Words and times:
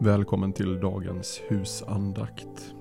Välkommen 0.00 0.52
till 0.52 0.80
dagens 0.80 1.40
husandakt. 1.48 2.74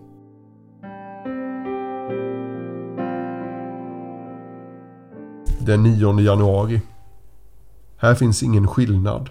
Den 5.60 5.84
9 5.84 6.20
januari. 6.20 6.82
Här 7.98 8.16
finns 8.16 8.44
ingen 8.44 8.68
skillnad. 8.68 9.30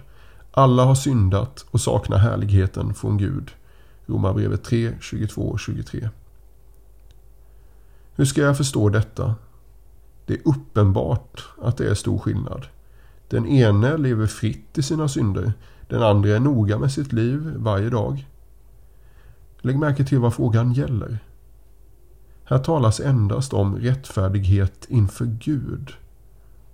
Alla 0.51 0.85
har 0.85 0.95
syndat 0.95 1.65
och 1.71 1.81
saknar 1.81 2.17
härligheten 2.17 2.93
från 2.93 3.17
Gud. 3.17 3.51
Romarbrevet 4.05 4.63
3, 4.63 4.93
22 5.01 5.41
och 5.41 5.59
23. 5.59 6.09
Hur 8.15 8.25
ska 8.25 8.41
jag 8.41 8.57
förstå 8.57 8.89
detta? 8.89 9.35
Det 10.25 10.33
är 10.33 10.41
uppenbart 10.45 11.43
att 11.61 11.77
det 11.77 11.89
är 11.89 11.93
stor 11.93 12.19
skillnad. 12.19 12.65
Den 13.27 13.47
ene 13.47 13.97
lever 13.97 14.27
fritt 14.27 14.77
i 14.77 14.83
sina 14.83 15.07
synder. 15.07 15.53
Den 15.87 16.03
andra 16.03 16.29
är 16.29 16.39
noga 16.39 16.79
med 16.79 16.91
sitt 16.91 17.13
liv 17.13 17.53
varje 17.57 17.89
dag. 17.89 18.27
Lägg 19.61 19.79
märke 19.79 20.05
till 20.05 20.19
vad 20.19 20.33
frågan 20.33 20.73
gäller. 20.73 21.19
Här 22.43 22.59
talas 22.59 22.99
endast 22.99 23.53
om 23.53 23.75
rättfärdighet 23.75 24.85
inför 24.89 25.25
Gud 25.25 25.93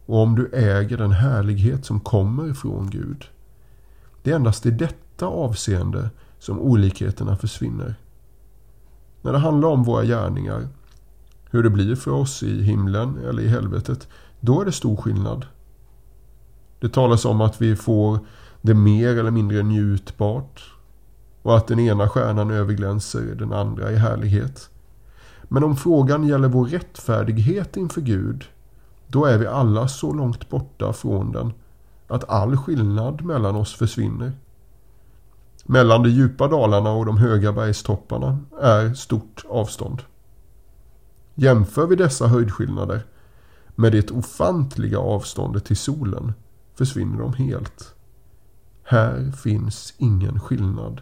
och 0.05 0.19
om 0.19 0.35
du 0.35 0.49
äger 0.53 0.97
den 0.97 1.11
härlighet 1.11 1.85
som 1.85 1.99
kommer 1.99 2.53
från 2.53 2.89
Gud. 2.89 3.25
Det 4.23 4.31
är 4.31 4.35
endast 4.35 4.65
i 4.65 4.71
detta 4.71 5.25
avseende 5.25 6.09
som 6.39 6.59
olikheterna 6.59 7.37
försvinner. 7.37 7.95
När 9.21 9.31
det 9.31 9.39
handlar 9.39 9.69
om 9.69 9.83
våra 9.83 10.03
gärningar, 10.03 10.67
hur 11.51 11.63
det 11.63 11.69
blir 11.69 11.95
för 11.95 12.11
oss 12.11 12.43
i 12.43 12.63
himlen 12.63 13.17
eller 13.17 13.43
i 13.43 13.47
helvetet, 13.47 14.07
då 14.39 14.61
är 14.61 14.65
det 14.65 14.71
stor 14.71 14.97
skillnad. 14.97 15.45
Det 16.83 16.89
talas 16.89 17.25
om 17.25 17.41
att 17.41 17.61
vi 17.61 17.75
får 17.75 18.19
det 18.61 18.73
mer 18.73 19.17
eller 19.17 19.31
mindre 19.31 19.63
njutbart 19.63 20.63
och 21.41 21.57
att 21.57 21.67
den 21.67 21.79
ena 21.79 22.09
stjärnan 22.09 22.51
överglänser 22.51 23.35
den 23.35 23.53
andra 23.53 23.91
i 23.91 23.95
härlighet. 23.95 24.69
Men 25.43 25.63
om 25.63 25.75
frågan 25.75 26.27
gäller 26.27 26.47
vår 26.47 26.65
rättfärdighet 26.65 27.77
inför 27.77 28.01
Gud, 28.01 28.43
då 29.07 29.25
är 29.25 29.37
vi 29.37 29.47
alla 29.47 29.87
så 29.87 30.13
långt 30.13 30.49
borta 30.49 30.93
från 30.93 31.31
den 31.31 31.53
att 32.07 32.29
all 32.29 32.57
skillnad 32.57 33.21
mellan 33.21 33.55
oss 33.55 33.73
försvinner. 33.73 34.31
Mellan 35.65 36.03
de 36.03 36.09
djupa 36.09 36.47
dalarna 36.47 36.91
och 36.91 37.05
de 37.05 37.17
höga 37.17 37.53
bergstopparna 37.53 38.39
är 38.61 38.93
stort 38.93 39.45
avstånd. 39.49 40.01
Jämför 41.35 41.87
vi 41.87 41.95
dessa 41.95 42.27
höjdskillnader 42.27 43.01
med 43.75 43.91
det 43.91 44.11
ofantliga 44.11 44.99
avståndet 44.99 45.65
till 45.65 45.77
solen 45.77 46.33
försvinner 46.75 47.19
de 47.19 47.33
helt. 47.33 47.95
Här 48.83 49.31
finns 49.31 49.93
ingen 49.97 50.39
skillnad. 50.39 51.01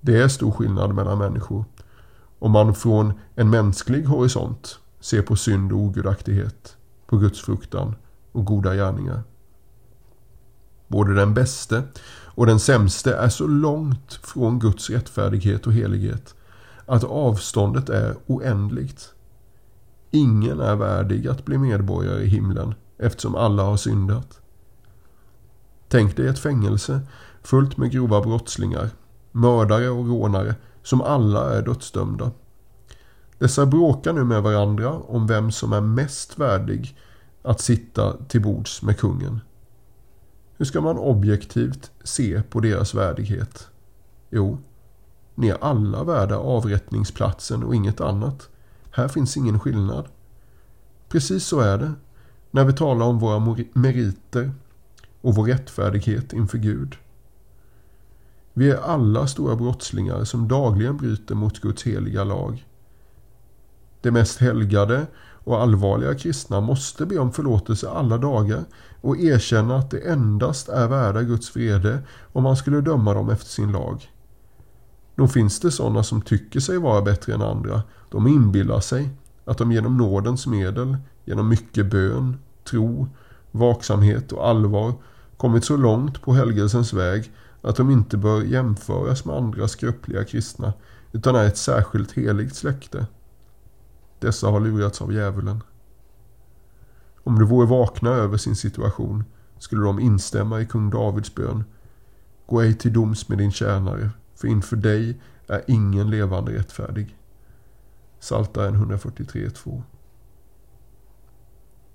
Det 0.00 0.22
är 0.22 0.28
stor 0.28 0.50
skillnad 0.50 0.94
mellan 0.94 1.18
människor 1.18 1.64
om 2.40 2.50
man 2.50 2.74
från 2.74 3.12
en 3.34 3.50
mänsklig 3.50 4.04
horisont 4.04 4.78
ser 5.00 5.22
på 5.22 5.36
synd 5.36 5.72
och 5.72 5.78
ogudaktighet, 5.78 6.76
på 7.06 7.16
Guds 7.16 7.40
fruktan 7.40 7.94
och 8.32 8.44
goda 8.44 8.74
gärningar. 8.74 9.22
Både 10.88 11.14
den 11.14 11.34
bäste 11.34 11.82
och 12.24 12.46
den 12.46 12.60
sämste 12.60 13.14
är 13.14 13.28
så 13.28 13.46
långt 13.46 14.12
från 14.12 14.58
Guds 14.58 14.90
rättfärdighet 14.90 15.66
och 15.66 15.72
helighet 15.72 16.34
att 16.86 17.04
avståndet 17.04 17.88
är 17.88 18.16
oändligt. 18.26 19.14
Ingen 20.10 20.60
är 20.60 20.76
värdig 20.76 21.28
att 21.28 21.44
bli 21.44 21.58
medborgare 21.58 22.22
i 22.22 22.28
himlen 22.28 22.74
eftersom 23.00 23.34
alla 23.34 23.62
har 23.62 23.76
syndat. 23.76 24.40
Tänk 25.88 26.16
dig 26.16 26.26
ett 26.26 26.38
fängelse 26.38 27.00
fullt 27.42 27.76
med 27.76 27.90
grova 27.90 28.20
brottslingar, 28.20 28.90
mördare 29.32 29.88
och 29.88 30.06
rånare 30.06 30.54
som 30.82 31.00
alla 31.00 31.54
är 31.54 31.62
dödsdömda. 31.62 32.30
Dessa 33.38 33.66
bråkar 33.66 34.12
nu 34.12 34.24
med 34.24 34.42
varandra 34.42 34.90
om 34.90 35.26
vem 35.26 35.50
som 35.50 35.72
är 35.72 35.80
mest 35.80 36.38
värdig 36.38 36.96
att 37.42 37.60
sitta 37.60 38.16
till 38.28 38.42
bords 38.42 38.82
med 38.82 38.98
kungen. 38.98 39.40
Hur 40.56 40.64
ska 40.64 40.80
man 40.80 40.98
objektivt 40.98 41.90
se 42.02 42.42
på 42.42 42.60
deras 42.60 42.94
värdighet? 42.94 43.68
Jo, 44.30 44.58
ni 45.34 45.48
är 45.48 45.64
alla 45.64 46.04
värda 46.04 46.36
avrättningsplatsen 46.36 47.62
och 47.62 47.74
inget 47.74 48.00
annat. 48.00 48.48
Här 48.90 49.08
finns 49.08 49.36
ingen 49.36 49.60
skillnad. 49.60 50.08
Precis 51.08 51.44
så 51.44 51.60
är 51.60 51.78
det 51.78 51.92
när 52.50 52.64
vi 52.64 52.72
talar 52.72 53.06
om 53.06 53.18
våra 53.18 53.56
meriter 53.72 54.52
och 55.20 55.34
vår 55.34 55.44
rättfärdighet 55.44 56.32
inför 56.32 56.58
Gud. 56.58 56.96
Vi 58.52 58.70
är 58.70 58.76
alla 58.76 59.26
stora 59.26 59.56
brottslingar 59.56 60.24
som 60.24 60.48
dagligen 60.48 60.96
bryter 60.96 61.34
mot 61.34 61.60
Guds 61.60 61.82
heliga 61.82 62.24
lag. 62.24 62.66
De 64.00 64.10
mest 64.10 64.40
helgade 64.40 65.06
och 65.44 65.62
allvarliga 65.62 66.14
kristna 66.14 66.60
måste 66.60 67.06
be 67.06 67.18
om 67.18 67.32
förlåtelse 67.32 67.90
alla 67.90 68.18
dagar 68.18 68.64
och 69.00 69.18
erkänna 69.18 69.76
att 69.76 69.90
det 69.90 69.98
endast 69.98 70.68
är 70.68 70.88
värda 70.88 71.22
Guds 71.22 71.56
vrede 71.56 71.98
om 72.32 72.42
man 72.42 72.56
skulle 72.56 72.80
döma 72.80 73.14
dem 73.14 73.30
efter 73.30 73.48
sin 73.48 73.72
lag. 73.72 74.10
Då 75.14 75.28
finns 75.28 75.60
det 75.60 75.70
sådana 75.70 76.02
som 76.02 76.22
tycker 76.22 76.60
sig 76.60 76.78
vara 76.78 77.02
bättre 77.02 77.34
än 77.34 77.42
andra. 77.42 77.82
De 78.10 78.26
inbillar 78.26 78.80
sig 78.80 79.08
att 79.44 79.58
de 79.58 79.72
genom 79.72 79.96
nådens 79.96 80.46
medel, 80.46 80.96
genom 81.30 81.48
mycket 81.48 81.86
bön, 81.86 82.38
tro, 82.64 83.08
vaksamhet 83.50 84.32
och 84.32 84.48
allvar 84.48 84.94
kommit 85.36 85.64
så 85.64 85.76
långt 85.76 86.22
på 86.22 86.32
helgelsens 86.32 86.92
väg 86.92 87.32
att 87.62 87.76
de 87.76 87.90
inte 87.90 88.16
bör 88.16 88.42
jämföras 88.42 89.24
med 89.24 89.36
andra 89.36 89.68
skröpliga 89.68 90.24
kristna 90.24 90.72
utan 91.12 91.36
är 91.36 91.46
ett 91.46 91.56
särskilt 91.56 92.12
heligt 92.12 92.54
släkte. 92.54 93.06
Dessa 94.18 94.48
har 94.48 94.60
lurats 94.60 95.02
av 95.02 95.12
djävulen. 95.12 95.62
Om 97.24 97.38
de 97.38 97.48
vore 97.48 97.66
vakna 97.66 98.10
över 98.10 98.36
sin 98.36 98.56
situation 98.56 99.24
skulle 99.58 99.84
de 99.84 100.00
instämma 100.00 100.60
i 100.60 100.66
kung 100.66 100.90
Davids 100.90 101.34
bön. 101.34 101.64
Gå 102.46 102.60
ej 102.60 102.74
till 102.74 102.92
doms 102.92 103.28
med 103.28 103.38
din 103.38 103.52
tjänare, 103.52 104.10
för 104.34 104.48
inför 104.48 104.76
dig 104.76 105.20
är 105.46 105.62
ingen 105.66 106.10
levande 106.10 106.52
rättfärdig. 106.52 107.16
Saltaren 108.20 108.76
143.2 108.76 109.82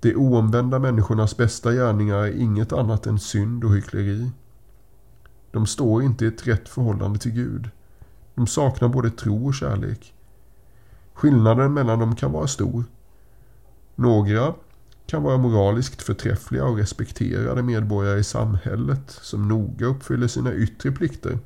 de 0.06 0.16
oomvända 0.16 0.80
människornas 0.80 1.38
bästa 1.38 1.72
gärningar 1.72 2.18
är 2.18 2.42
inget 2.42 2.74
annat 2.74 3.08
än 3.08 3.20
synd 3.20 3.64
och 3.64 3.76
hyckleri. 3.76 4.32
De 5.52 5.68
står 5.68 6.04
inte 6.04 6.26
i 6.26 6.28
ett 6.28 6.48
rätt 6.48 6.70
förhållande 6.70 7.20
till 7.20 7.32
Gud. 7.32 7.70
De 8.36 8.48
saknar 8.48 8.88
både 8.88 9.10
tro 9.10 9.48
och 9.48 9.54
kärlek. 9.54 10.14
Skillnaden 11.14 11.74
mellan 11.74 12.00
dem 12.00 12.16
kan 12.16 12.32
vara 12.32 12.48
stor. 12.48 12.84
Några 13.96 14.54
kan 15.08 15.24
vara 15.24 15.38
moraliskt 15.38 16.02
förträffliga 16.02 16.66
och 16.66 16.78
respekterade 16.78 17.64
medborgare 17.64 18.20
i 18.20 18.24
samhället 18.24 19.12
som 19.22 19.48
noga 19.48 19.86
uppfyller 19.86 20.28
sina 20.28 20.54
yttre 20.54 20.92
plikter. 20.92 21.40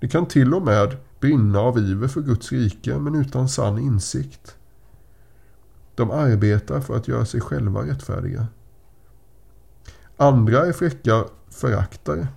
De 0.00 0.08
kan 0.08 0.26
till 0.26 0.54
och 0.54 0.62
med 0.62 0.96
brinna 1.20 1.60
av 1.60 1.78
iver 1.78 2.08
för 2.08 2.20
Guds 2.20 2.52
rike 2.52 2.98
men 2.98 3.14
utan 3.14 3.48
sann 3.48 3.78
insikt. 3.78 4.56
De 6.00 6.10
arbetar 6.10 6.80
för 6.80 6.96
att 6.96 7.08
göra 7.08 7.24
sig 7.24 7.40
själva 7.40 7.86
rättfärdiga. 7.86 8.46
Andra 10.16 10.66
är 10.66 10.72
fräcka 10.72 11.24
föraktare 11.48 12.28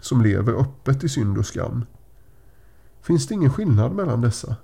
som 0.00 0.22
lever 0.22 0.52
öppet 0.52 1.04
i 1.04 1.08
synd 1.08 1.38
och 1.38 1.46
skam. 1.46 1.84
Finns 3.00 3.26
det 3.26 3.34
ingen 3.34 3.50
skillnad 3.50 3.92
mellan 3.92 4.20
dessa? 4.20 4.56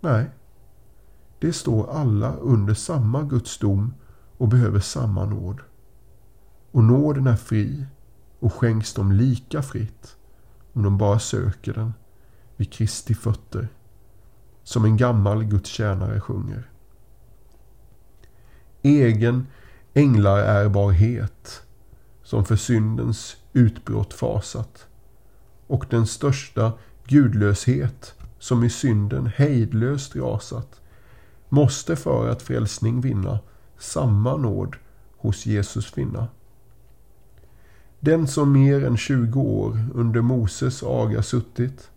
Nej. 0.00 0.30
De 1.38 1.52
står 1.52 1.90
alla 1.90 2.36
under 2.36 2.74
samma 2.74 3.22
Guds 3.22 3.58
dom 3.58 3.94
och 4.36 4.48
behöver 4.48 4.80
samma 4.80 5.24
nåd. 5.24 5.60
Och 6.70 6.84
nåden 6.84 7.26
är 7.26 7.36
fri 7.36 7.86
och 8.38 8.54
skänks 8.54 8.94
dem 8.94 9.12
lika 9.12 9.62
fritt 9.62 10.16
om 10.72 10.82
de 10.82 10.98
bara 10.98 11.18
söker 11.18 11.72
den 11.72 11.94
vid 12.56 12.72
Kristi 12.72 13.14
fötter 13.14 13.68
som 14.62 14.84
en 14.84 14.96
gammal 14.96 15.44
Guds 15.44 15.70
tjänare 15.70 16.20
sjunger. 16.20 16.70
Egen 18.86 19.46
änglarärbarhet 19.94 21.62
som 22.22 22.44
för 22.44 22.56
syndens 22.56 23.36
utbrott 23.52 24.14
fasat 24.14 24.86
och 25.66 25.86
den 25.90 26.06
största 26.06 26.72
gudlöshet 27.06 28.14
som 28.38 28.64
i 28.64 28.70
synden 28.70 29.26
hejdlöst 29.36 30.16
rasat 30.16 30.80
måste 31.48 31.96
för 31.96 32.28
att 32.28 32.42
frälsning 32.42 33.00
vinna 33.00 33.38
samma 33.78 34.36
nåd 34.36 34.76
hos 35.16 35.46
Jesus 35.46 35.92
finna. 35.92 36.28
Den 38.00 38.26
som 38.26 38.52
mer 38.52 38.84
än 38.84 38.96
20 38.96 39.40
år 39.40 39.86
under 39.94 40.20
Moses 40.20 40.82
aga 40.82 41.22
suttit 41.22 41.90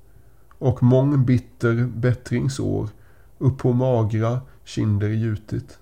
och 0.49 0.83
mång 0.83 1.25
bitter 1.25 1.85
bättringsår 1.85 2.89
upp 3.37 3.57
på 3.57 3.73
magra 3.73 4.41
kinder 4.63 5.09
gjutit 5.09 5.79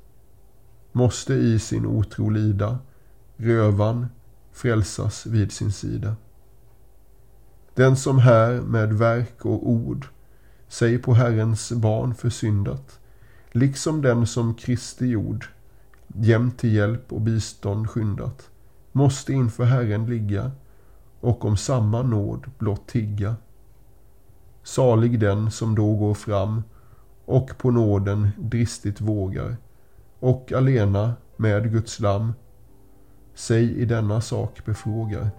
måste 0.96 1.34
i 1.34 1.60
sin 1.60 1.86
otro 1.86 2.30
lida 2.30 2.80
rövan 3.38 4.08
frälsas 4.52 5.26
vid 5.26 5.52
sin 5.52 5.72
sida. 5.72 6.16
Den 7.74 7.98
som 7.98 8.20
här 8.20 8.62
med 8.62 8.94
verk 8.94 9.46
och 9.46 9.70
ord 9.70 10.08
sig 10.68 10.98
på 10.98 11.14
Herrens 11.14 11.72
barn 11.72 12.16
försyndat, 12.16 13.00
liksom 13.52 14.02
den 14.02 14.28
som 14.28 14.54
Kristi 14.54 15.06
jord 15.06 15.46
jämt 16.08 16.58
till 16.60 16.74
hjälp 16.74 17.14
och 17.14 17.22
bistånd 17.22 17.90
skyndat, 17.90 18.50
måste 18.92 19.34
inför 19.34 19.64
Herren 19.64 20.06
ligga 20.06 20.52
och 21.20 21.46
om 21.46 21.58
samma 21.58 22.02
nåd 22.02 22.52
blott 22.58 22.88
tigga. 22.88 23.36
Salig 24.64 25.20
den 25.20 25.52
som 25.52 25.76
då 25.76 25.96
går 25.96 26.14
fram 26.14 26.64
och 27.26 27.58
på 27.58 27.72
nåden 27.72 28.30
dristigt 28.38 29.02
vågar 29.02 29.58
och 30.26 30.52
alena 30.52 31.14
med 31.38 31.72
Guds 31.72 32.00
lam 32.00 32.34
sig 33.34 33.78
i 33.78 33.86
denna 33.86 34.22
sak 34.22 34.66
befrågar. 34.66 35.30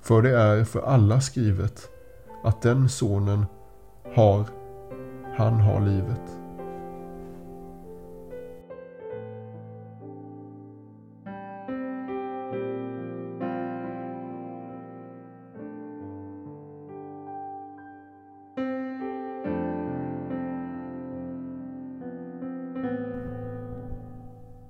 För 0.00 0.22
det 0.22 0.38
är 0.38 0.64
för 0.64 0.82
alla 0.82 1.20
skrivet 1.20 1.88
att 2.44 2.62
den 2.62 2.88
sonen 2.88 3.46
har, 4.14 4.44
han 5.36 5.60
har 5.60 5.80
livet. 5.80 6.39